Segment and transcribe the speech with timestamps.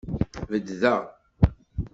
[0.51, 0.99] Beddeɣ.